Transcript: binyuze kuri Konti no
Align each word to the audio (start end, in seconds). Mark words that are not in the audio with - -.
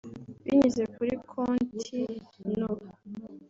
binyuze 0.43 0.81
kuri 0.95 1.13
Konti 1.29 1.99
no 2.57 2.71